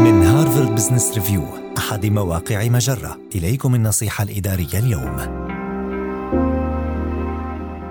[0.00, 1.44] من Harvard Business Review
[1.78, 3.20] أحد مواقع مجرة.
[3.34, 5.16] إليكم النصيحة الإدارية اليوم.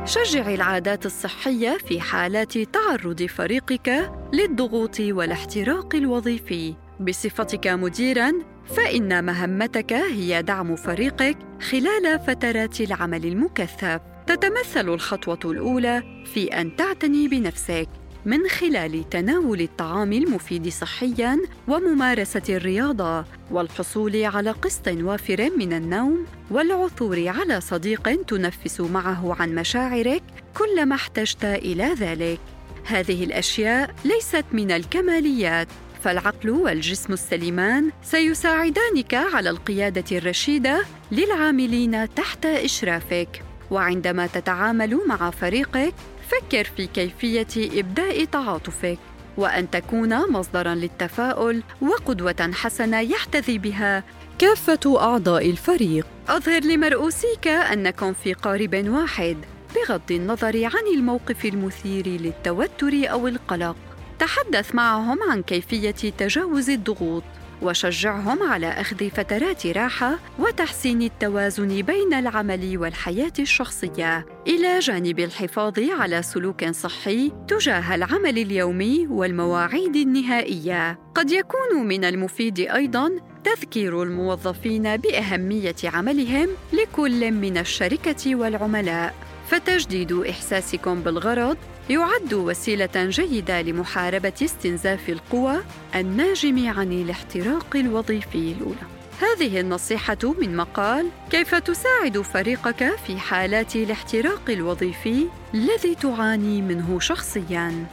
[0.06, 6.76] شجع العادات الصحية في حالات تعرض فريقك للضغوط والاحتراق الوظيفي.
[7.00, 8.34] بصفتك مديراً
[8.66, 11.38] فإن مهمتك هي دعم فريقك
[11.72, 14.00] خلال فترات العمل المكثف.
[14.28, 16.04] تتمثل الخطوة الأولى
[16.34, 17.88] في أن تعتني بنفسك.
[18.26, 27.28] من خلال تناول الطعام المفيد صحيا وممارسة الرياضة والحصول على قسط وافر من النوم والعثور
[27.28, 30.24] على صديق تنفس معه عن مشاعرك
[30.58, 32.40] كلما احتجت إلى ذلك.
[32.86, 35.68] هذه الأشياء ليست من الكماليات
[36.04, 43.44] فالعقل والجسم السليمان سيساعدانك على القيادة الرشيدة للعاملين تحت إشرافك.
[43.72, 45.94] وعندما تتعامل مع فريقك
[46.30, 48.98] فكر في كيفية إبداء تعاطفك
[49.38, 54.04] وأن تكون مصدرا للتفاؤل وقدوة حسنة يحتذي بها.
[54.40, 56.08] كافة أعضاء الفريق.
[56.30, 59.38] أظهر لمرؤوسيك أنكم في قارب واحد
[59.76, 63.76] بغض النظر عن الموقف المثير للتوتر أو القلق.
[64.20, 67.24] تحدث معهم عن كيفية تجاوز الضغوط.
[67.62, 74.26] وشجعهم على أخذ فترات راحة وتحسين التوازن بين العمل والحياة الشخصية.
[74.48, 81.00] إلى جانب الحفاظ على سلوك صحي تجاه العمل اليومي والمواعيد النهائية.
[81.16, 83.12] قد يكون من المفيد أيضا
[83.44, 89.29] تذكير الموظفين بأهمية عملهم لكل من الشركة والعملاء.
[89.50, 91.58] فتجديد إحساسكم بالغرض
[91.90, 95.58] يعد وسيلة جيدة لمحاربة استنزاف القوى
[95.96, 99.00] الناجم عن الاحتراق الوظيفي الأولى.
[99.22, 107.86] هذه النصيحة من مقال كيف تساعد فريقك في حالات الاحتراق الوظيفي الذي تعاني منه شخصيا؟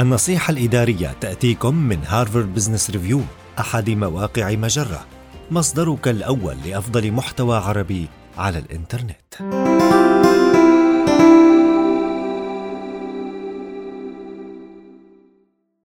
[0.00, 3.20] النصيحة الإدارية تأتيكم من Harvard Business Review
[3.60, 5.06] أحد مواقع مجرة
[5.50, 9.73] مصدرك الأول لأفضل محتوى عربي على الإنترنت.